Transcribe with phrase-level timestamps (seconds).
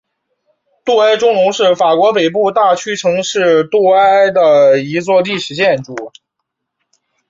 [0.83, 6.11] 杜埃钟楼是法国北部大区城市杜埃的一座历史建筑。